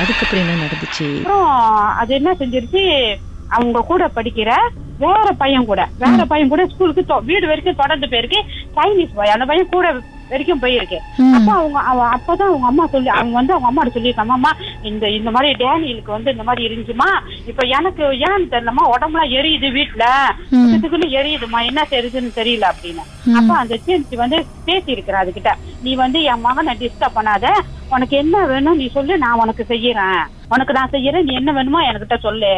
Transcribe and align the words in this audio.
அதுக்கப்புறம் 0.00 0.42
என்ன 0.44 0.60
நடந்துச்சு? 0.64 1.06
அப்புறம் 1.16 1.48
அது 2.02 2.14
என்ன 2.14 2.30
செஞ்சிருச்சு? 2.32 2.84
அவங்க 3.48 3.80
கூட 3.80 4.02
படிக்கிற 4.16 4.50
வேற 4.98 5.26
பையன் 5.42 5.64
கூட 5.64 5.82
வேற 5.98 6.24
பையன் 6.24 6.48
கூட 6.48 6.66
ஸ்கூலுக்கு 6.66 7.22
வீடு 7.24 7.46
வரைக்கும் 7.46 7.80
தொடர்ந்து 7.82 8.06
போயிருக்கு. 8.06 8.40
சைனீஸ் 8.76 9.14
பாய் 9.14 9.34
அந்த 9.36 9.44
பையன் 9.44 9.68
கூட 9.68 9.88
வரைக்கும் 10.30 10.62
போயிருக்கு. 10.62 10.98
ம். 11.22 11.34
அப்ப 11.36 11.50
அவங்க 11.52 11.78
அவ 11.90 12.00
அப்பதான் 12.16 12.50
அவங்க 12.50 12.66
அம்மா 12.70 12.84
சொல்லி 12.92 13.10
அவங்க 13.16 13.34
வந்து 13.40 13.54
அவங்க 13.54 13.68
அம்மா 13.70 13.84
சொல்லியிருக்காங்க 13.96 14.36
அம்மா 14.38 14.52
இந்த 14.90 15.04
இந்த 15.10 15.30
மாதிரி 15.30 15.50
டேனியலுக்கு 15.62 16.16
வந்து 16.16 16.34
இந்த 16.34 16.44
மாதிரி 16.48 16.66
இருந்துச்சுமா? 16.68 17.08
இப்ப 17.50 17.66
எனக்கு 17.78 18.04
ஏன்னு 18.28 18.50
தெரியலமா 18.54 18.84
உடம்புலாம் 18.94 19.34
எரியுது 19.38 19.70
வீட்டுல 19.78 20.06
இதுக்குன்னு 20.74 21.08
எரியுதுமா 21.20 21.60
என்ன 21.70 21.86
செய்யுதுன்னு 21.92 22.32
தெரியல 22.40 22.66
அப்படின்னு. 22.72 23.04
அப்ப 23.38 23.50
அந்த 23.62 23.78
சேஞ்சி 23.86 24.16
வந்து 24.16 24.38
பேசி 24.68 24.90
இருக்கிற 24.96 25.16
அதுகிட்ட. 25.22 25.52
நீ 25.82 25.92
வந்து 26.04 26.20
என் 26.32 26.44
மகனை 26.48 26.74
டிஸ்டர்ப் 26.82 27.18
பண்ணாத. 27.18 27.46
உனக்கு 27.94 28.16
என்ன 28.16 28.44
வேணும் 28.46 28.80
நீ 28.80 28.88
சொல்லு 28.96 29.14
நான் 29.18 29.40
உனக்கு 29.44 29.64
செய்யறேன். 29.68 30.20
உனக்கு 30.54 30.72
நான் 30.72 30.94
செய்யறேன் 30.94 31.26
நீ 31.28 31.34
என்ன 31.34 31.50
வேணுமோ 31.52 31.80
என்கிட்ட 31.88 32.18
சொல்லு. 32.26 32.54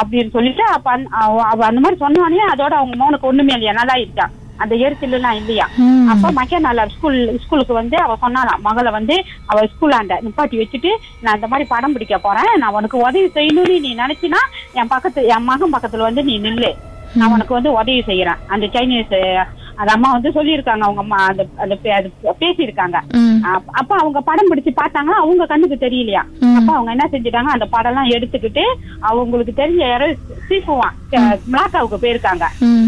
அப்படின்னு 0.00 0.30
சொல்லிட்டு 0.34 0.64
அப்ப 0.74 0.90
அந்த 1.68 1.80
மாதிரி 1.84 1.96
சொன்னானே 2.02 2.42
அதோட 2.52 2.74
அவங்க 2.80 2.96
மகனுக்கு 2.96 3.30
ஒண்ணுமே 3.30 3.54
இல்லையா 3.54 3.72
நல்லா 3.78 3.96
இருக்கான் 4.02 4.34
அந்த 4.64 4.74
எல்லாம் 5.18 5.38
இல்லையா. 5.40 5.66
அப்ப 6.12 6.32
மக்கிய 6.38 6.60
ஸ்கூல் 6.96 7.18
ஸ்கூலுக்கு 7.44 7.74
வந்து 7.80 7.96
அவ 8.04 8.16
சொன்னாலாம் 8.24 8.62
மகளை 8.68 8.90
வந்து 8.98 9.16
அவ 9.52 9.64
ஸ்கூலாண்ட 9.72 10.16
நிப்பாட்டி 10.26 10.58
வச்சுட்டு 10.62 10.92
நான் 11.24 11.38
இந்த 11.38 11.50
மாதிரி 11.52 11.66
படம் 11.74 11.94
பிடிக்க 11.96 12.18
போறேன். 12.26 12.52
நான் 12.62 12.76
உனக்கு 12.80 12.98
உதவி 13.08 13.30
செய்யணும்னு 13.38 13.76
நீ 13.86 13.92
நினைச்சினா 14.02 14.42
என் 14.80 14.92
பக்கத்து 14.94 15.22
என் 15.34 15.48
மகன் 15.50 15.74
பக்கத்துல 15.76 16.08
வந்து 16.08 16.24
நீ 16.30 16.36
நில்லு. 16.46 16.72
நான் 17.20 17.32
உனக்கு 17.36 17.56
வந்து 17.58 17.70
உதவி 17.78 18.02
செய்யறேன். 18.08 18.40
அந்த 18.54 18.66
சைனீஸ் 18.74 19.14
அந்த 19.80 19.92
அம்மா 19.92 20.12
வந்து 20.12 20.30
சொல்லியிருக்காங்க 20.30 20.78
அவங்க 20.78 21.00
அம்மா 21.00 21.16
அந்த 21.16 21.46
அந்த 21.56 21.78
அது 21.94 22.10
பேசியிருக்காங்க. 22.40 22.96
அப்ப- 23.72 23.96
அவங்க 23.96 24.20
படம் 24.20 24.50
பிடிச்சு 24.50 24.74
பார்த்தாங்கன்னா 24.76 25.18
அவங்க 25.22 25.46
கண்ணுக்கு 25.46 25.86
தெரியலையா. 25.86 26.22
அப்ப 26.56 26.72
அவங்க 26.72 26.90
என்ன 26.90 27.08
செஞ்சுட்டாங்க 27.12 27.50
அந்த 27.54 27.64
படம் 27.66 27.92
எல்லாம் 27.92 28.10
எடுத்துக்கிட்டு 28.10 28.62
அவங்களுக்கு 29.00 29.52
தெரிஞ்ச 29.62 29.88
யாரோ 29.88 30.06
சீஃபுவான் 30.48 30.94
மிளாக்காவுக்கு 31.52 31.96
போயிருக்காங்க. 32.00 32.44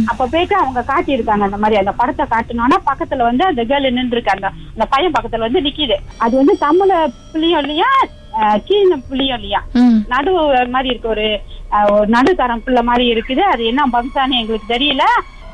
அப்ப 0.06 0.26
போயிட்டு 0.26 0.56
அவங்க 0.56 0.84
காட்டியிருக்காங்க 0.86 1.44
அந்த 1.48 1.56
மாதிரி 1.56 1.78
அந்த 1.78 1.92
படத்தை 1.92 2.26
காட்டினோன்னா 2.30 2.76
பக்கத்துல 2.86 3.22
வந்து 3.22 3.44
அந்த 3.44 3.64
கேர்ள் 3.64 3.90
நின்று 3.90 4.16
இருக்காங்க 4.20 4.46
அந்த 4.70 4.86
பையன் 4.90 5.12
பக்கத்துல 5.20 5.38
வந்து 5.38 5.60
நிக்குது. 5.60 5.94
அது 6.18 6.36
வந்து 6.36 6.56
தமிழ 6.60 7.12
புள்ளியும் 7.32 7.58
இல்லையா 7.58 7.86
சீன 8.64 8.96
புள்ளியும் 9.10 9.34
இல்லையா? 9.34 9.64
ம். 9.72 10.04
நடு 10.08 10.32
மாதிரி 10.68 10.88
இருக்கு 10.88 11.08
ஒரு 11.08 11.40
நடுத்தரம் 12.06 12.62
பிள்ளை 12.64 12.82
மாதிரி 12.82 13.12
இருக்குது. 13.12 13.38
அது 13.38 13.64
என்ன 13.64 13.82
வம்சான்னு 13.92 14.40
எங்களுக்கு 14.40 14.74
தெரியல. 14.74 15.02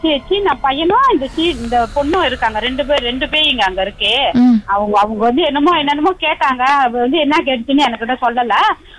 சீன 0.01 0.55
பையனும் 0.55 0.99
இந்த 1.13 1.29
சீ 1.29 1.43
இந்த 1.43 1.87
பொண்ணும் 1.97 2.25
இருக்காங்க. 2.25 2.59
ரெண்டு 2.59 2.87
பேர் 2.87 3.03
ரெண்டு 3.03 3.29
பேர் 3.29 3.45
இங்க 3.45 3.65
அங்க 3.65 3.83
இருக்கு. 3.83 4.31
அவங்க 4.67 5.01
அவங்க 5.01 5.25
வந்து 5.25 5.43
என்னமோ 5.43 5.79
என்னென்னமோ 5.79 6.13
கேட்டாங்க. 6.21 6.59
அவ 6.59 6.99
வந்து 6.99 7.19
என்ன 7.19 7.37
கேட்டுச்சுன்னு 7.45 7.83
எனக்கிட்ட 7.89 8.17
சொல்லல. 8.23 8.53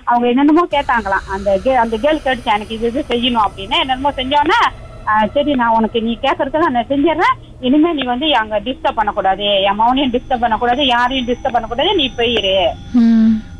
அவங்க 0.03 0.27
என்னென்னமோ 0.27 0.65
கேட்டாங்களாம். 0.71 1.31
அந்த 1.31 1.59
கே- 1.63 1.75
அந்த 1.75 1.97
கேர்ள் 1.97 2.27
கேட்டுச்சு 2.27 2.45
எனக்கு 2.45 2.75
இது 2.75 2.87
இது 2.87 3.05
செய்யணும் 3.09 3.43
அப்படின்னு. 3.43 3.79
என்னென்னமோ 3.79 4.11
செஞ்சோன்னே 4.11 4.67
சரி 5.33 5.55
நான் 5.55 5.69
உனக்கு 5.69 6.01
நீ 6.01 6.17
கேட்கறதுக்கு 6.21 6.57
நான் 6.57 6.85
செஞ்சிடறேன். 6.89 7.33
இனிமே 7.59 7.93
நீ 7.93 8.03
வந்து 8.03 8.35
அங்க 8.35 8.59
டிஸ்டர்ப் 8.59 8.91
பண்ணக்கூடாது. 8.95 9.61
என் 9.61 9.79
மௌனையும் 9.79 10.15
டிஸ்டர்ப் 10.15 10.39
பண்ணக்கூடாது. 10.39 10.85
யாரையும் 10.85 11.27
டிஸ்டர்ப் 11.27 11.51
பண்ணக்கூடாது. 11.51 11.95
நீ 11.95 12.11
போயிரு. 12.17 12.65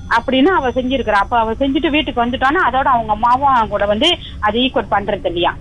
அப்படின்னு 0.09 0.45
அவ 0.45 0.69
செஞ்சிருக்கிறா. 0.69 1.11
அப்ப 1.11 1.39
அவ 1.39 1.53
செஞ்சுட்டு 1.53 1.89
வீட்டுக்கு 1.89 2.25
வந்துட்டான்னா 2.25 2.59
அதோட 2.65 2.83
அவங்க 2.83 3.17
அம்மாவும் 3.21 3.69
கூட 3.69 3.85
வந்து 3.85 4.17
அது 4.39 4.59
ஈக்குவல் 4.59 4.85
பண்றது 4.91 5.25
இல்லையா? 5.25 5.55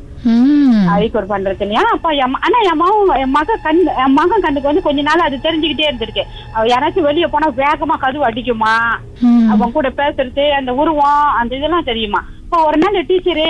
ஈக்குவல் 1.03 1.33
பண்றது 1.33 1.63
இல்லையா? 1.65 1.83
அப்ப 1.95 2.09
ஆனா 2.47 2.59
என் 2.71 2.81
மாவும் 2.83 3.13
என் 3.23 3.35
மக 3.37 3.59
கண் 3.67 3.83
என் 4.05 4.17
மகன் 4.19 4.45
கண்ணுக்கு 4.45 4.71
வந்து 4.71 4.87
கொஞ்ச 4.87 5.03
நாள் 5.03 5.27
அது 5.27 5.37
தெரிஞ்சுக்கிட்டே 5.47 5.89
இருந்திருக்கு. 5.89 6.25
அவ 6.55 6.65
யாராச்சும் 6.73 7.09
வெளியே 7.11 7.27
போனா 7.27 7.49
வேகமா 7.63 7.97
கதவு 7.99 8.29
அடிக்குமா. 8.31 8.75
அவன் 9.53 9.77
கூட 9.77 9.89
பேசுறது 10.01 10.47
அந்த 10.61 10.75
உருவம் 10.75 11.25
அந்த 11.41 11.53
இதெல்லாம் 11.57 11.89
தெரியுமா? 11.91 12.23
இப்போ 12.49 12.61
ஒரு 12.67 12.79
நாள் 12.83 12.95
டீச்சரு 13.09 13.43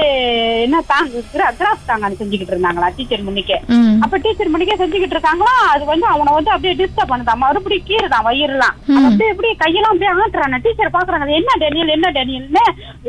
என்ன 0.62 0.78
தாங்க 0.88 1.20
கிராஸ் 1.58 1.84
தாங்க 1.90 2.08
செஞ்சுக்கிட்டு 2.20 2.54
இருந்தாங்களா 2.54 2.88
டீச்சர் 2.96 3.22
முன்னிக்கே. 3.26 3.58
அப்ப 4.04 4.18
டீச்சர் 4.24 4.50
முன்னிக்கே 4.52 4.76
செஞ்சுக்கிட்டு 4.80 5.16
இருக்காங்களா 5.16 5.52
அது 5.74 5.84
வந்து 5.90 6.06
அவனை 6.14 6.30
வந்து 6.36 6.50
அப்படியே 6.54 6.72
டிஸ்டர்ப் 6.80 7.12
பண்ணுதான் 7.12 7.40
மறுபடியும் 7.44 7.86
கீறுதான் 7.90 8.26
வயிறுலாம். 8.28 8.74
அப்படியே 9.06 9.30
அப்படியே 9.34 9.54
கையெல்லாம் 9.62 9.92
அப்படியே 9.94 10.12
ஆட்டுறான 10.24 10.60
டீச்சர் 10.64 10.94
பாக்குறாங்க 10.96 11.38
என்ன 11.38 11.56
டேனியல் 11.62 11.94
என்ன 11.96 12.10
டேனியல்னு 12.18 12.64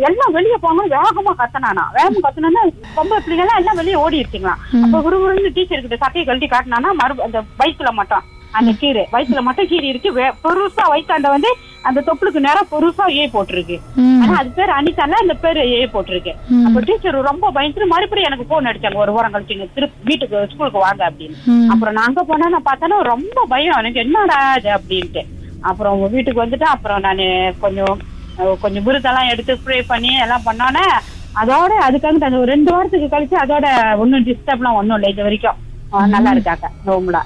எல்லாம் 0.10 0.36
வெளியே 0.38 0.60
போங்க 0.66 0.86
வேகமா 0.96 1.34
கத்தனானா. 1.42 1.86
வேகமா 1.98 2.22
கத்தனா 2.28 2.64
பொம்பளை 2.98 3.22
பிள்ளைங்க 3.28 3.62
எல்லாம் 3.62 3.80
வெளியே 3.84 4.00
ஓடி 4.06 4.22
இருக்குங்களாம் 4.24 4.62
அப்ப 4.86 5.02
குருகுருன்னு 5.08 5.56
டீச்சர் 5.58 5.86
கிட்ட 5.88 6.00
சட்டையை 6.04 6.26
கழட்டி 6.30 6.50
காட்டினானா 6.54 6.92
மறு 7.02 7.26
அந்த 7.30 7.42
வயிற்றுல 7.62 7.94
மட்டும். 8.02 8.26
அந்த 8.58 8.72
கீரை. 8.82 9.04
வயிற்றுல 9.14 9.42
மட்டும் 9.48 9.68
கீரை 9.72 9.88
இருக்கு. 9.92 10.10
பெருசா 10.44 10.84
வயிற்றாண்ட 10.92 11.30
வந்து 11.36 11.50
அந்த 11.88 12.00
தொப்புளுக்கு 12.08 12.40
நேரம் 12.46 12.70
பெருசா 12.72 13.06
ஏ 13.18 13.24
போட்டிருக்கு. 13.34 13.76
ஆனா 14.22 14.34
அது 14.42 14.50
பேர் 14.58 14.72
அனிதால 14.78 15.20
இந்த 15.26 15.36
பேர் 15.44 15.60
ஏ 15.74 15.82
போட்டிருக்கு. 15.96 16.34
அப்ப 16.68 16.84
டீச்சர் 16.88 17.18
ரொம்ப 17.30 17.52
பயந்துட்டு 17.58 17.92
மறுபடியும் 17.94 18.30
எனக்கு 18.30 18.48
போன் 18.52 18.70
அடிச்சாங்க. 18.72 19.00
ஒரு 19.06 19.14
வாரம் 19.18 19.36
கழிச்சு 19.36 19.68
திருப்பி 19.78 20.08
வீட்டுக்கு 20.10 20.46
ஸ்கூலுக்கு 20.54 20.86
வாங்க 20.86 21.04
அப்படின்னு. 21.10 21.38
அப்புறம் 21.74 21.96
நான் 21.98 22.08
அங்க 22.10 22.24
போனா 22.32 22.50
நான் 22.56 22.68
பார்த்தேன்னா 22.70 23.00
ரொம்ப 23.14 23.46
பயம். 23.54 23.80
எனக்கு 23.84 24.04
என்னடா 24.06 24.40
இது 24.62 24.72
அப்படின்ட்டு. 24.78 25.24
அப்புறம் 25.70 25.94
உங்க 25.96 26.10
வீட்டுக்கு 26.16 26.44
வந்துட்டு 26.46 26.68
அப்புறம் 26.76 27.02
நான் 27.08 27.24
கொஞ்சம் 27.66 27.98
கொஞ்சம் 28.62 28.86
விருதெல்லாம் 28.88 29.32
எடுத்து 29.32 29.54
ஸ்ப்ரே 29.62 29.78
பண்ணி 29.90 30.12
எல்லாம் 30.26 30.46
பண்ணோன்னே 30.46 30.86
அதோட 31.42 31.72
அதுக்காக 31.88 32.28
அந்த 32.28 32.38
ஒரு 32.44 32.52
ரெண்டு 32.54 32.70
வாரத்துக்கு 32.74 33.08
கழிச்சு 33.14 33.36
அதோட 33.42 33.66
ஒன்றும் 34.04 34.26
டிஸ்டர்ப்லாம் 34.30 34.78
ஒன்றும் 34.80 34.98
இல்லை 34.98 35.10
இது 35.14 35.26
வரைக்கும். 35.28 35.58
நல்லா 36.14 36.32
இருக்காங்க 36.36 36.68
ரூம்ல 36.88 37.20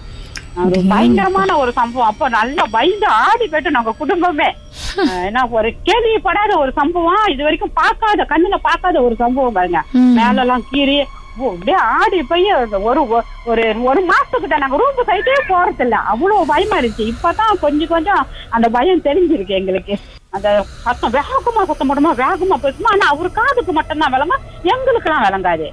அது 0.62 0.78
பயங்கரமான 0.90 1.52
ஒரு 1.58 1.72
சம்பவம். 1.72 2.10
அப்போ 2.10 2.26
நல்லா 2.30 2.64
பயந்து 2.72 3.08
ஆடி 3.22 3.46
போயிட்டு 3.48 3.72
நாங்க 3.72 3.92
குடும்பமே. 4.00 4.50
ஏன்னா 5.28 5.42
ஒரு 5.52 5.70
கேள்விப்படாத 5.88 6.52
ஒரு 6.58 6.72
சம்பவம் 6.76 7.28
இது 7.30 7.44
வரைக்கும் 7.44 7.76
பார்க்காத 7.76 8.26
கண்ணுல 8.30 8.58
பார்க்காத 8.62 8.98
ஒரு 9.02 9.16
சம்பவம் 9.16 9.58
பாருங்க. 9.58 9.82
ம். 10.00 10.14
மேலெல்லாம் 10.16 10.66
கீறி 10.72 10.98
அப்படியே 11.36 11.78
ஆடி 11.94 12.20
போய் 12.24 12.48
ஒரு 12.88 13.02
ஒரு 13.46 13.64
ஒரு 13.84 14.02
மாசத்துக்கிட்ட 14.10 14.58
நாங்க 14.58 14.78
ரூம் 14.78 15.08
சைட்டே 15.08 15.38
போறது 15.48 15.84
இல்ல 15.86 15.96
அவ்வளவு 16.12 16.50
பயமா 16.52 16.78
இருந்துச்சு. 16.80 17.06
இப்பதான் 17.14 17.62
கொஞ்சம் 17.62 17.88
கொஞ்சம் 17.88 18.22
அந்த 18.50 18.70
பயம் 18.70 19.06
தெரிஞ்சிருக்கு 19.08 19.58
எங்களுக்கு. 19.58 19.96
அந்த 20.34 20.50
சத்தம் 20.84 21.16
வேகமா 21.16 21.64
சத்தம் 21.64 21.90
போடுமா 21.90 22.12
வேகமா 22.22 22.58
பேசுமா. 22.66 22.92
ஆனா 22.92 23.08
அவரு 23.14 23.32
காதுக்கு 23.32 23.74
மட்டும்தான் 23.74 24.14
விளங்க 24.16 24.38
எங்களுக்கு 24.74 25.10
எல்லாம் 25.10 25.26
விளங்காது 25.28 25.68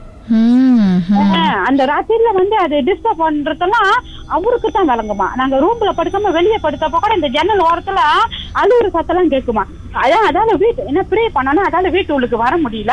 அந்த 1.68 1.82
ராத்திரில 1.90 2.30
வந்து 2.34 2.56
அது 2.58 2.76
டிஸ்டர்ப் 2.88 3.22
பண்றதெல்லாம் 3.22 3.92
அவருக்கு 4.28 4.68
தான் 4.68 4.88
விளங்குமா? 4.90 5.28
நாங்க 5.36 5.56
ரூம்ல 5.62 5.92
படுக்காம 5.94 6.32
வெளியே 6.32 6.58
படுத்தப்ப 6.62 6.98
கூட 6.98 7.12
இந்த 7.14 7.28
ஜன்னல் 7.36 7.64
ஓரத்துல 7.66 8.00
அழுகுற 8.60 8.88
சத்தம்லாம் 8.90 9.32
கேக்குமா 9.34 9.64
அதான் 10.00 10.26
அதால 10.28 10.54
வீட்டு 10.62 10.86
என்ன 10.86 11.02
ப்ரே 11.10 11.24
பண்ணனா 11.36 11.64
அதால 11.68 11.90
வீட்டு 11.90 12.14
உள்ளுக்கு 12.16 12.44
வர 12.44 12.54
முடியல. 12.64 12.92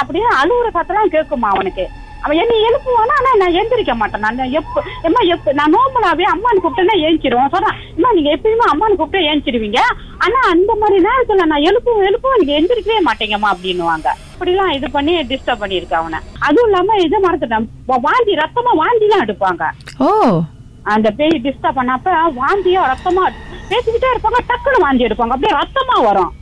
அப்படியே 0.00 0.26
அழுகுற 0.40 0.68
சத்தம்லாம் 0.70 1.14
கேக்குமா 1.14 1.48
அவனுக்கு? 1.54 1.84
அவன் 2.22 2.36
என்ன 2.36 2.54
எழுப்புவானா? 2.54 3.14
ஆனா 3.18 3.34
நான் 3.36 3.52
எந்திரிக்க 3.52 3.94
மாட்டேன். 3.94 4.20
நான் 4.20 4.50
எப்ப 4.50 4.82
எம்மா 5.02 5.20
எப்ப 5.20 5.52
நான் 5.52 5.74
நோம்பலாவே 5.74 6.24
அம்மான்னு 6.34 6.64
கூப்பிட்டேன்னா 6.64 6.96
ஏஞ்சிருவோம் 7.06 7.48
சொல்றேன் 7.48 7.78
அம்மா 7.94 8.12
நீங்க 8.12 8.36
எப்பயுமே 8.36 8.66
அம்மான்னு 8.72 8.96
கூப்பிட்டு 8.96 9.28
ஏஞ்சிருவீங்க. 9.28 9.78
ஆனா 10.18 10.40
அந்த 10.50 10.74
மாதிரி 10.74 11.04
நேரத்துல 11.04 11.44
நான் 11.44 11.60
எழுப்புவோம் 11.60 12.10
எழுப்புவோம் 12.10 12.42
நீங்க 12.42 12.60
எந்திரிக்கவே 12.60 13.10
மாட்டீங்கம்மா 13.10 13.50
அப்படின்னுவாங்க. 13.52 14.08
இப்படிலாம் 14.38 14.72
இது 14.72 14.90
பண்ணி 14.90 15.20
டிஸ்டர்ப் 15.20 15.62
பண்ணிருக்க 15.62 15.94
அவனை. 15.94 16.18
அதுவும் 16.38 16.70
இல்லாம 16.70 16.96
இதை 17.02 17.20
மறந்துட்டேன். 17.22 17.66
வாந்தி 17.86 18.34
ரத்தமா 18.34 18.74
வாந்தி 18.74 19.06
எல்லாம் 19.06 19.26
எடுப்பாங்க. 19.26 19.70
ஓ. 19.98 20.40
அந்த 20.82 21.10
பேய் 21.10 21.40
டிஸ்டர்ப் 21.44 21.78
பண்ணப்ப 21.78 22.18
வாந்தியா 22.36 22.82
ரத்தமா 22.92 23.24
பேசிக்கிட்டே 23.70 24.06
இருப்பாங்க 24.14 24.38
டக்குன்னு 24.48 24.80
வாந்தி 24.80 25.04
எடுப்பாங்க. 25.04 25.28
அப்படியே 25.28 25.58
ரத்தமா 25.58 26.02
வரும். 26.02 26.32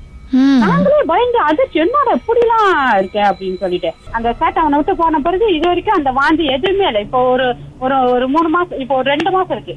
நாங்களே 0.62 0.98
பயந்து 1.10 1.38
அதிர்ச்சி 1.48 1.78
என்னோட 1.84 2.08
இப்படிலாம் 2.18 2.72
இருக்கே 3.00 3.22
அப்படின்னு 3.28 3.60
சொல்லிட்டு. 3.62 3.90
அந்த 4.16 4.28
சேட்டை 4.40 4.60
அவனை 4.62 4.78
விட்டு 4.78 4.94
போன 4.96 5.20
பிறகு 5.26 5.46
இது 5.56 5.66
வரைக்கும் 5.68 5.98
அந்த 5.98 6.10
வாந்தி 6.18 6.46
எதுவுமே 6.56 6.86
இல்லை. 6.90 7.02
இப்போ 7.06 7.20
ஒரு 7.34 7.46
ஒரு 7.84 7.96
ஒரு 8.14 8.26
மூணு 8.34 8.48
மாசம் 8.56 8.80
இப்போ 8.84 8.96
ஒரு 9.00 9.08
ரெண்டு 9.14 9.30
மாசம் 9.36 9.54
இருக்கு. 9.56 9.76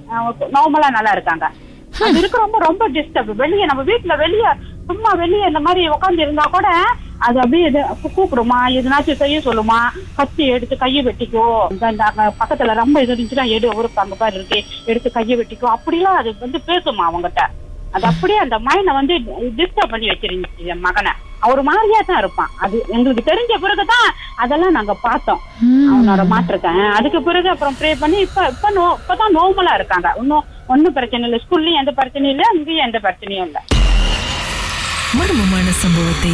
நார்மலா 0.57 0.89
நல்லா 0.97 1.13
இருக்காங்க. 1.17 1.47
அது 2.05 2.17
இருக்கு 2.19 2.43
ரொம்ப 2.43 2.57
ரொம்ப 2.67 2.83
டிஸ்டர்ப் 2.97 3.31
வெளியே 3.43 3.65
நம்ம 3.69 3.81
வீட்டுல 3.91 4.13
வெளியே 4.25 4.51
சும்மா 4.89 5.11
வெளியே 5.23 5.45
இந்த 5.51 5.61
மாதிரி 5.65 5.81
உட்காந்து 5.95 6.25
இருந்தா 6.25 6.45
கூட 6.57 6.67
அது 7.25 7.37
அப்படியே 7.41 7.65
இது 7.69 7.81
கூப்பிடுமா? 8.17 8.59
எதுனாச்சும் 8.77 9.19
செய்ய 9.23 9.39
சொல்லுமா? 9.47 9.79
கத்தி 10.19 10.43
எடுத்து 10.53 10.75
கையை 10.83 11.01
வெட்டிக்கோ. 11.07 11.43
இந்த 11.73 12.05
பக்கத்துல 12.39 12.75
ரொம்ப 12.79 13.01
இது 13.03 13.13
இருந்துச்சுன்னா 13.15 13.45
எடு 13.55 13.67
ஒரு 13.79 13.89
அங்க 14.03 14.15
பாரு 14.21 14.35
இருக்கு. 14.39 14.59
எடுத்து 14.91 15.09
கையை 15.17 15.35
வெட்டிக்கோ. 15.39 15.67
அப்படிலாம் 15.75 16.19
அது 16.21 16.31
வந்து 16.45 16.61
பேசுமா 16.69 17.03
அவங்ககிட்ட? 17.09 17.43
அது 17.95 18.05
அப்படியே 18.11 18.39
அந்த 18.43 18.55
மைண்ட 18.67 18.91
வந்து 18.99 19.13
டிஸ்டர்ப் 19.59 19.93
பண்ணி 19.93 20.07
வச்சிருந்துச்சு 20.11 20.69
என் 20.73 20.83
மகனை. 20.85 21.13
அவர் 21.45 21.61
மாதிரியா 21.69 22.01
தான் 22.07 22.21
இருப்பான். 22.21 22.51
அது 22.63 22.75
எங்களுக்கு 22.95 23.23
தெரிஞ்ச 23.29 23.53
பிறகுதான் 23.63 24.07
அதெல்லாம் 24.43 24.75
நாங்க 24.77 24.93
பார்த்தோம். 25.07 25.41
அவனோட 25.91 26.23
மாற்றிருக்கேன் 26.33 26.79
அதுக்கு 26.97 27.19
பிறகு 27.27 27.49
அப்புறம் 27.53 27.77
ப்ரே 27.79 27.91
பண்ணி 28.03 28.17
இப்ப 28.27 28.47
இப்ப 28.53 28.71
நோ 28.77 28.85
இப்பதான் 29.01 29.35
நோமலா 29.39 29.73
இருக்காங்க. 29.79 30.09
இன்னும் 30.21 30.47
ஒன்னும் 30.73 30.95
பிரச்சனை 30.97 31.25
இல்லை. 31.27 31.39
ஸ்கூல்லயும் 31.45 31.81
எந்த 31.81 31.93
பிரச்சனையும் 31.99 32.35
இல்லை 32.35 32.47
அங்கேயும் 32.53 32.85
எந்த 32.87 32.99
பிரச்சனையும் 33.05 33.47
இல்லை. 33.49 33.63
மர்மமான 35.19 35.69
சம்பவத்தை 35.83 36.33